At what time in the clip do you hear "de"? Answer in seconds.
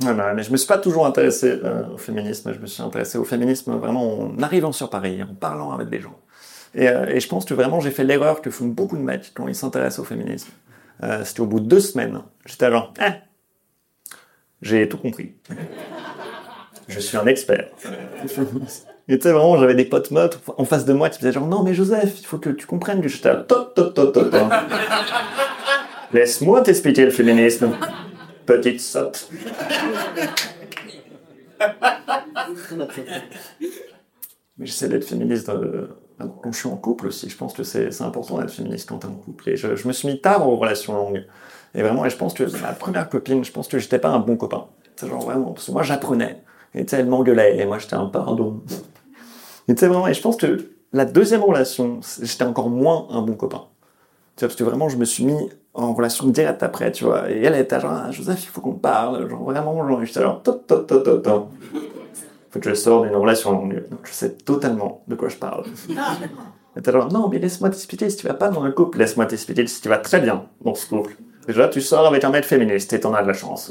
8.96-9.02, 11.60-11.66, 20.84-20.92, 65.08-65.14, 73.20-73.28